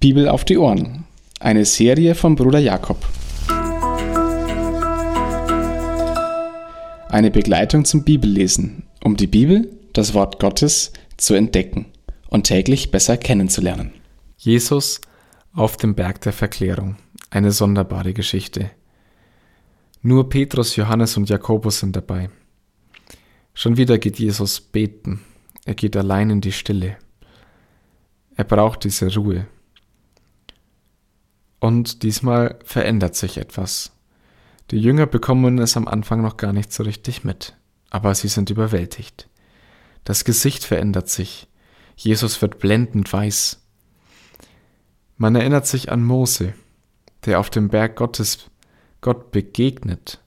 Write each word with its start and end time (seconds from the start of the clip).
Bibel 0.00 0.30
auf 0.30 0.46
die 0.46 0.56
Ohren. 0.56 1.04
Eine 1.40 1.66
Serie 1.66 2.14
von 2.14 2.34
Bruder 2.34 2.58
Jakob. 2.58 3.06
Eine 7.10 7.30
Begleitung 7.30 7.84
zum 7.84 8.02
Bibellesen, 8.02 8.84
um 9.04 9.18
die 9.18 9.26
Bibel, 9.26 9.70
das 9.92 10.14
Wort 10.14 10.40
Gottes, 10.40 10.94
zu 11.18 11.34
entdecken 11.34 11.84
und 12.30 12.44
täglich 12.44 12.90
besser 12.90 13.18
kennenzulernen. 13.18 13.92
Jesus 14.38 15.02
auf 15.52 15.76
dem 15.76 15.94
Berg 15.94 16.22
der 16.22 16.32
Verklärung. 16.32 16.96
Eine 17.28 17.52
sonderbare 17.52 18.14
Geschichte. 18.14 18.70
Nur 20.00 20.30
Petrus, 20.30 20.76
Johannes 20.76 21.18
und 21.18 21.28
Jakobus 21.28 21.80
sind 21.80 21.94
dabei. 21.94 22.30
Schon 23.52 23.76
wieder 23.76 23.98
geht 23.98 24.18
Jesus 24.18 24.62
beten. 24.62 25.20
Er 25.66 25.74
geht 25.74 25.94
allein 25.94 26.30
in 26.30 26.40
die 26.40 26.52
Stille. 26.52 26.96
Er 28.34 28.44
braucht 28.44 28.84
diese 28.84 29.14
Ruhe. 29.14 29.46
Und 31.60 32.02
diesmal 32.02 32.58
verändert 32.64 33.14
sich 33.14 33.36
etwas. 33.36 33.92
Die 34.70 34.80
Jünger 34.80 35.06
bekommen 35.06 35.58
es 35.58 35.76
am 35.76 35.86
Anfang 35.86 36.22
noch 36.22 36.36
gar 36.36 36.52
nicht 36.52 36.72
so 36.72 36.82
richtig 36.82 37.22
mit, 37.22 37.56
aber 37.90 38.14
sie 38.14 38.28
sind 38.28 38.50
überwältigt. 38.50 39.28
Das 40.04 40.24
Gesicht 40.24 40.64
verändert 40.64 41.08
sich. 41.08 41.48
Jesus 41.96 42.40
wird 42.40 42.58
blendend 42.58 43.12
weiß. 43.12 43.60
Man 45.18 45.34
erinnert 45.34 45.66
sich 45.66 45.92
an 45.92 46.02
Mose, 46.02 46.54
der 47.26 47.40
auf 47.40 47.50
dem 47.50 47.68
Berg 47.68 47.96
Gottes 47.96 48.50
Gott 49.02 49.30
begegnet 49.32 50.22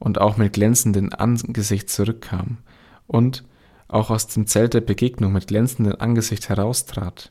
und 0.00 0.20
auch 0.20 0.36
mit 0.36 0.54
glänzendem 0.54 1.10
Angesicht 1.12 1.90
zurückkam 1.90 2.58
und 3.06 3.44
auch 3.86 4.10
aus 4.10 4.26
dem 4.26 4.46
Zelt 4.46 4.74
der 4.74 4.80
Begegnung 4.80 5.32
mit 5.32 5.46
glänzendem 5.46 5.96
Angesicht 5.98 6.48
heraustrat. 6.48 7.30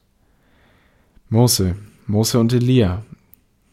Mose, 1.27 1.75
Mose 2.07 2.39
und 2.39 2.53
Elia, 2.53 3.03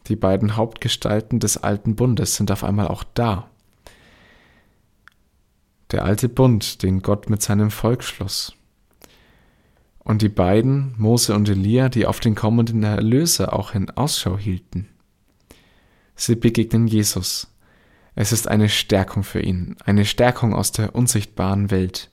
die 0.09 0.15
beiden 0.15 0.57
Hauptgestalten 0.57 1.39
des 1.39 1.57
alten 1.57 1.95
Bundes, 1.95 2.35
sind 2.35 2.51
auf 2.51 2.63
einmal 2.63 2.87
auch 2.87 3.03
da. 3.13 3.49
Der 5.91 6.03
alte 6.03 6.27
Bund, 6.29 6.83
den 6.83 7.01
Gott 7.01 7.29
mit 7.29 7.41
seinem 7.41 7.71
Volk 7.71 8.03
schloss. 8.03 8.55
Und 9.99 10.21
die 10.23 10.29
beiden, 10.29 10.95
Mose 10.97 11.35
und 11.35 11.47
Elia, 11.47 11.89
die 11.89 12.07
auf 12.07 12.19
den 12.19 12.33
kommenden 12.33 12.83
Erlöser 12.83 13.53
auch 13.53 13.75
in 13.75 13.91
Ausschau 13.91 14.37
hielten. 14.37 14.87
Sie 16.15 16.35
begegnen 16.35 16.87
Jesus. 16.87 17.53
Es 18.15 18.31
ist 18.31 18.47
eine 18.47 18.69
Stärkung 18.69 19.23
für 19.23 19.41
ihn, 19.41 19.77
eine 19.85 20.05
Stärkung 20.05 20.53
aus 20.53 20.71
der 20.71 20.95
unsichtbaren 20.95 21.69
Welt. 21.69 22.09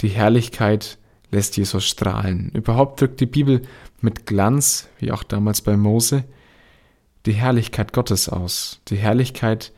Die 0.00 0.08
Herrlichkeit 0.08 0.98
lässt 1.30 1.56
Jesus 1.56 1.84
strahlen. 1.84 2.50
Überhaupt 2.50 3.00
drückt 3.00 3.20
die 3.20 3.26
Bibel 3.26 3.62
mit 4.00 4.26
Glanz, 4.26 4.88
wie 4.98 5.12
auch 5.12 5.22
damals 5.22 5.62
bei 5.62 5.76
Mose, 5.76 6.24
die 7.26 7.32
Herrlichkeit 7.32 7.92
Gottes 7.92 8.28
aus, 8.28 8.80
die 8.88 8.96
Herrlichkeit, 8.96 9.72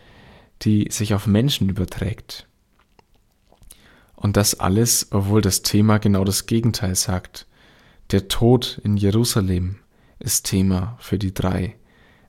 die 0.63 0.89
sich 0.91 1.15
auf 1.15 1.27
Menschen 1.27 1.69
überträgt. 1.69 2.47
Und 4.15 4.37
das 4.37 4.61
alles, 4.61 5.09
obwohl 5.11 5.41
das 5.41 5.63
Thema 5.63 5.99
genau 5.99 6.25
das 6.25 6.47
Gegenteil 6.47 6.95
sagt. 6.95 7.47
Der 8.13 8.29
Tod 8.29 8.81
in 8.85 8.97
Jerusalem 8.97 9.81
ist 10.21 10.47
Thema 10.47 10.97
für 11.01 11.19
die 11.19 11.35
drei. 11.35 11.77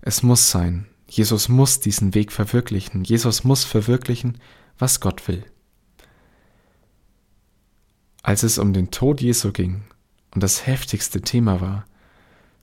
Es 0.01 0.23
muss 0.23 0.49
sein. 0.49 0.87
Jesus 1.07 1.49
muss 1.49 1.79
diesen 1.79 2.15
Weg 2.15 2.31
verwirklichen. 2.31 3.03
Jesus 3.03 3.43
muss 3.43 3.63
verwirklichen, 3.63 4.39
was 4.79 4.99
Gott 4.99 5.27
will. 5.27 5.45
Als 8.25 8.43
es 8.43 8.57
um 8.57 8.71
den 8.71 8.89
Tod 8.89 9.19
Jesu 9.19 9.51
ging 9.51 9.81
und 10.33 10.41
das 10.41 10.65
heftigste 10.65 11.21
Thema 11.21 11.59
war, 11.59 11.85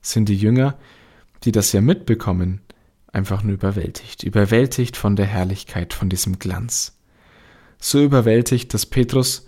sind 0.00 0.30
die 0.30 0.36
Jünger, 0.36 0.78
die 1.44 1.52
das 1.52 1.72
ja 1.72 1.82
mitbekommen, 1.82 2.62
einfach 3.12 3.42
nur 3.42 3.52
überwältigt, 3.52 4.22
überwältigt 4.22 4.96
von 4.96 5.16
der 5.16 5.26
Herrlichkeit, 5.26 5.92
von 5.92 6.08
diesem 6.08 6.38
Glanz. 6.38 6.98
So 7.78 8.02
überwältigt, 8.02 8.72
dass 8.72 8.86
Petrus, 8.86 9.46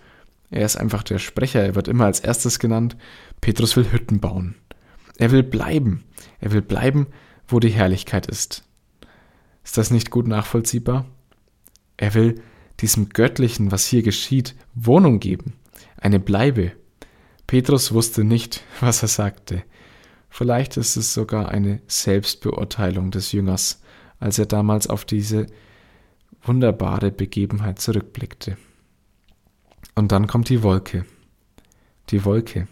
er 0.51 0.67
ist 0.67 0.77
einfach 0.77 1.03
der 1.03 1.19
Sprecher, 1.19 1.63
er 1.63 1.75
wird 1.75 1.89
immer 1.89 2.05
als 2.05 2.21
erstes 2.21 2.59
genannt, 2.59 2.95
Petrus 3.41 3.75
will 3.77 3.91
Hütten 3.91 4.21
bauen. 4.21 4.57
Er 5.17 5.31
will 5.31 5.43
bleiben, 5.43 6.05
er 6.41 6.53
will 6.53 6.63
bleiben, 6.63 7.07
wo 7.49 7.59
die 7.59 7.71
Herrlichkeit 7.71 8.27
ist. 8.27 8.65
Ist 9.65 9.79
das 9.79 9.91
nicht 9.91 10.11
gut 10.11 10.27
nachvollziehbar? 10.27 11.07
Er 11.97 12.13
will 12.13 12.43
diesem 12.81 13.09
Göttlichen, 13.09 13.71
was 13.71 13.87
hier 13.87 14.03
geschieht, 14.03 14.57
Wohnung 14.75 15.19
geben 15.19 15.55
eine 15.97 16.21
Bleibe. 16.21 16.73
Petrus 17.47 17.93
wusste 17.93 18.25
nicht, 18.25 18.63
was 18.81 19.03
er 19.03 19.09
sagte. 19.09 19.63
Vielleicht 20.29 20.77
ist 20.77 20.97
es 20.97 21.13
sogar 21.13 21.51
eine 21.51 21.83
Selbstbeurteilung 21.87 23.11
des 23.11 23.33
Jüngers, 23.33 23.83
als 24.19 24.39
er 24.39 24.47
damals 24.47 24.87
auf 24.87 25.05
diese 25.05 25.47
wunderbare 26.43 27.11
Begebenheit 27.11 27.81
zurückblickte. 27.81 28.57
Und 29.95 30.13
dann 30.13 30.27
kommt 30.27 30.49
die 30.49 30.63
Wolke. 30.63 31.05
Die 32.09 32.25
Wolke. 32.25 32.67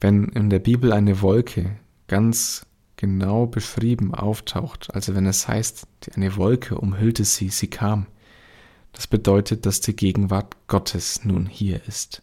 Wenn 0.00 0.24
in 0.28 0.50
der 0.50 0.60
Bibel 0.60 0.92
eine 0.92 1.20
Wolke 1.20 1.76
ganz 2.06 2.66
genau 2.96 3.46
beschrieben 3.46 4.14
auftaucht, 4.14 4.94
also 4.94 5.14
wenn 5.14 5.26
es 5.26 5.48
heißt, 5.48 5.86
eine 6.14 6.36
Wolke 6.36 6.78
umhüllte 6.78 7.24
sie, 7.24 7.48
sie 7.48 7.68
kam, 7.68 8.06
das 8.94 9.06
bedeutet, 9.06 9.66
dass 9.66 9.80
die 9.80 9.94
Gegenwart 9.94 10.56
Gottes 10.68 11.24
nun 11.24 11.46
hier 11.46 11.82
ist. 11.86 12.22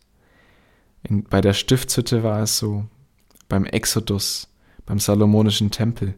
In, 1.03 1.23
bei 1.23 1.41
der 1.41 1.53
Stiftshütte 1.53 2.23
war 2.23 2.41
es 2.41 2.57
so, 2.57 2.85
beim 3.49 3.65
Exodus, 3.65 4.47
beim 4.85 4.99
Salomonischen 4.99 5.71
Tempel 5.71 6.15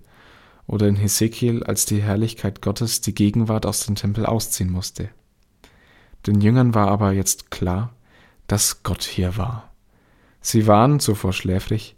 oder 0.67 0.87
in 0.87 0.95
Hesekiel, 0.95 1.63
als 1.63 1.85
die 1.85 2.01
Herrlichkeit 2.01 2.61
Gottes 2.61 3.01
die 3.01 3.15
Gegenwart 3.15 3.65
aus 3.65 3.85
dem 3.85 3.95
Tempel 3.95 4.25
ausziehen 4.25 4.71
musste. 4.71 5.09
Den 6.27 6.39
Jüngern 6.39 6.73
war 6.73 6.87
aber 6.87 7.11
jetzt 7.11 7.51
klar, 7.51 7.93
dass 8.47 8.83
Gott 8.83 9.03
hier 9.03 9.35
war. 9.35 9.73
Sie 10.39 10.67
waren 10.67 10.99
zuvor 10.99 11.33
schläfrig, 11.33 11.95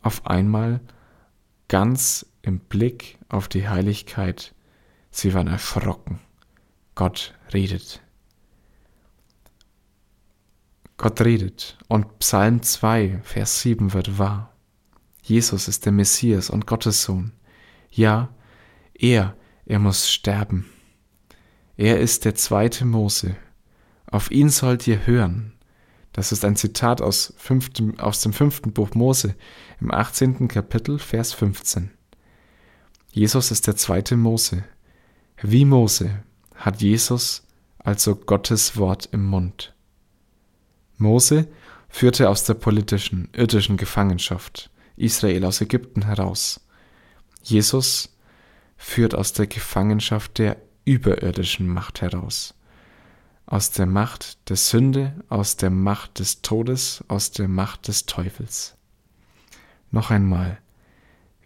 auf 0.00 0.26
einmal 0.26 0.80
ganz 1.68 2.26
im 2.42 2.60
Blick 2.60 3.18
auf 3.28 3.48
die 3.48 3.68
Heiligkeit, 3.68 4.54
sie 5.10 5.34
waren 5.34 5.48
erschrocken. 5.48 6.20
Gott 6.94 7.34
redet. 7.52 8.00
Gott 10.96 11.20
redet 11.20 11.76
und 11.88 12.18
Psalm 12.20 12.62
2, 12.62 13.20
Vers 13.24 13.62
7 13.62 13.92
wird 13.92 14.18
wahr. 14.18 14.54
Jesus 15.22 15.66
ist 15.66 15.86
der 15.86 15.92
Messias 15.92 16.50
und 16.50 16.66
Gottes 16.66 17.02
Sohn. 17.02 17.32
Ja, 17.90 18.32
er, 18.94 19.36
er 19.66 19.78
muss 19.80 20.10
sterben. 20.10 20.66
Er 21.76 21.98
ist 21.98 22.24
der 22.24 22.36
zweite 22.36 22.84
Mose. 22.84 23.36
Auf 24.06 24.30
ihn 24.30 24.50
sollt 24.50 24.86
ihr 24.86 25.06
hören. 25.06 25.54
Das 26.12 26.30
ist 26.30 26.44
ein 26.44 26.54
Zitat 26.54 27.02
aus, 27.02 27.34
fünftem, 27.36 27.98
aus 27.98 28.20
dem 28.20 28.32
fünften 28.32 28.72
Buch 28.72 28.94
Mose 28.94 29.34
im 29.80 29.90
18. 29.90 30.46
Kapitel, 30.46 31.00
Vers 31.00 31.32
15. 31.32 31.90
Jesus 33.10 33.50
ist 33.50 33.66
der 33.66 33.74
zweite 33.74 34.16
Mose. 34.16 34.62
Wie 35.42 35.64
Mose 35.64 36.22
hat 36.64 36.80
Jesus 36.80 37.46
also 37.76 38.16
Gottes 38.16 38.78
Wort 38.78 39.10
im 39.12 39.26
Mund. 39.26 39.74
Mose 40.96 41.46
führte 41.90 42.30
aus 42.30 42.44
der 42.44 42.54
politischen, 42.54 43.28
irdischen 43.34 43.76
Gefangenschaft 43.76 44.70
Israel 44.96 45.44
aus 45.44 45.60
Ägypten 45.60 46.06
heraus. 46.06 46.66
Jesus 47.42 48.16
führt 48.78 49.14
aus 49.14 49.34
der 49.34 49.46
Gefangenschaft 49.46 50.38
der 50.38 50.56
überirdischen 50.86 51.68
Macht 51.68 52.00
heraus. 52.00 52.54
Aus 53.44 53.70
der 53.70 53.84
Macht 53.84 54.48
der 54.48 54.56
Sünde, 54.56 55.22
aus 55.28 55.56
der 55.56 55.68
Macht 55.68 56.18
des 56.18 56.40
Todes, 56.40 57.04
aus 57.08 57.30
der 57.30 57.46
Macht 57.46 57.88
des 57.88 58.06
Teufels. 58.06 58.74
Noch 59.90 60.10
einmal, 60.10 60.58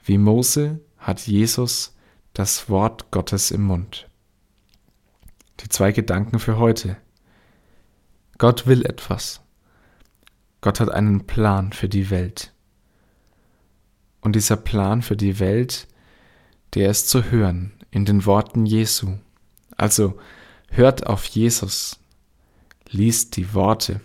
wie 0.05 0.17
Mose 0.17 0.79
hat 0.97 1.27
Jesus 1.27 1.97
das 2.35 2.71
Wort 2.71 3.11
Gottes 3.11 3.51
im 3.51 3.63
Mund. 3.63 4.08
Die 5.61 5.69
zwei 5.69 5.93
Gedanken 5.93 6.39
für 6.39 6.59
heute. 6.59 6.97
Gott 8.39 8.67
will 8.67 8.85
etwas. 8.85 9.41
Gott 10.61 10.81
hat 10.81 10.91
einen 10.91 11.27
Plan 11.27 11.73
für 11.73 11.89
die 11.89 12.11
Welt. 12.11 12.53
Und 14.21 14.35
dieser 14.35 14.57
Plan 14.57 15.03
für 15.03 15.17
die 15.17 15.39
Welt, 15.39 15.89
der 16.75 16.91
ist 16.91 17.09
zu 17.09 17.31
hören 17.31 17.73
in 17.91 18.05
den 18.05 18.27
Worten 18.27 18.67
Jesu. 18.67 19.19
Also 19.77 20.19
hört 20.71 21.07
auf 21.07 21.25
Jesus, 21.25 21.99
liest 22.91 23.37
die 23.37 23.55
Worte, 23.55 24.01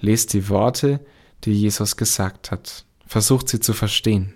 lest 0.00 0.32
die 0.32 0.48
Worte, 0.48 1.04
die 1.44 1.52
Jesus 1.52 1.96
gesagt 1.96 2.50
hat, 2.50 2.84
versucht 3.06 3.48
sie 3.48 3.60
zu 3.60 3.72
verstehen. 3.72 4.34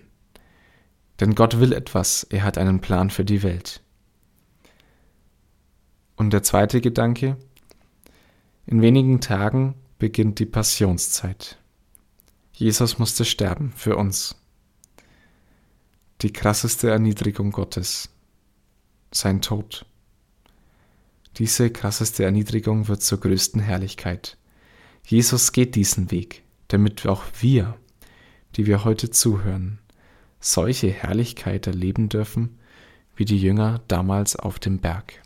Denn 1.21 1.35
Gott 1.35 1.61
will 1.61 1.73
etwas, 1.73 2.25
er 2.25 2.43
hat 2.43 2.59
einen 2.59 2.81
Plan 2.81 3.11
für 3.11 3.25
die 3.25 3.43
Welt. 3.43 3.81
Und 6.23 6.33
der 6.33 6.45
zweite 6.45 6.81
Gedanke, 6.81 7.37
in 8.65 8.81
wenigen 8.81 9.21
Tagen 9.21 9.75
beginnt 9.99 10.39
die 10.39 10.47
Passionszeit. 10.47 11.59
Jesus 12.53 13.01
musste 13.01 13.25
sterben 13.25 13.73
für 13.75 13.97
uns. 13.97 14.37
Die 16.21 16.33
krasseste 16.33 16.91
Erniedrigung 16.91 17.51
Gottes. 17.51 18.09
Sein 19.11 19.41
Tod. 19.43 19.85
Diese 21.39 21.71
krasseste 21.71 22.23
Erniedrigung 22.23 22.87
wird 22.87 23.03
zur 23.03 23.19
größten 23.19 23.61
Herrlichkeit. 23.61 24.39
Jesus 25.05 25.51
geht 25.51 25.75
diesen 25.75 26.13
Weg, 26.13 26.45
damit 26.69 27.05
auch 27.05 27.25
wir, 27.41 27.77
die 28.55 28.67
wir 28.67 28.85
heute 28.85 29.11
zuhören, 29.11 29.81
solche 30.39 30.89
Herrlichkeit 30.89 31.67
erleben 31.67 32.09
dürfen, 32.09 32.61
wie 33.17 33.25
die 33.25 33.43
Jünger 33.43 33.81
damals 33.89 34.37
auf 34.37 34.61
dem 34.61 34.79
Berg. 34.79 35.21